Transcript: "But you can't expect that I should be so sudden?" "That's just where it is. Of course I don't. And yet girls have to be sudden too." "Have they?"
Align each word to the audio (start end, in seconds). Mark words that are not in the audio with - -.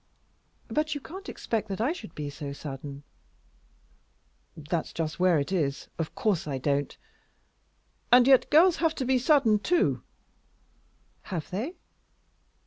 "But 0.67 0.95
you 0.95 0.99
can't 0.99 1.29
expect 1.29 1.67
that 1.69 1.79
I 1.79 1.91
should 1.93 2.15
be 2.15 2.31
so 2.31 2.53
sudden?" 2.53 3.03
"That's 4.57 4.93
just 4.93 5.19
where 5.19 5.37
it 5.37 5.51
is. 5.51 5.89
Of 5.99 6.15
course 6.15 6.47
I 6.47 6.57
don't. 6.57 6.97
And 8.11 8.25
yet 8.25 8.49
girls 8.49 8.77
have 8.77 8.95
to 8.95 9.05
be 9.05 9.19
sudden 9.19 9.59
too." 9.59 10.01
"Have 11.25 11.51
they?" 11.51 11.75